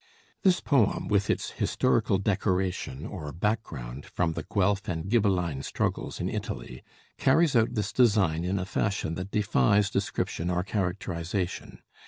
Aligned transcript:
This 0.41 0.61
poem, 0.61 1.07
with 1.09 1.29
its 1.29 1.51
"historical 1.51 2.17
decoration" 2.17 3.05
or 3.05 3.31
"background" 3.31 4.03
from 4.07 4.33
the 4.33 4.41
Guelf 4.41 4.87
and 4.87 5.07
Ghibelline 5.07 5.61
struggles 5.61 6.19
in 6.19 6.27
Italy, 6.27 6.81
carries 7.19 7.55
out 7.55 7.75
this 7.75 7.93
design 7.93 8.43
in 8.43 8.57
a 8.57 8.65
fashion 8.65 9.13
that 9.13 9.29
defies 9.29 9.91
description 9.91 10.49
or 10.49 10.63
characterization. 10.63 11.83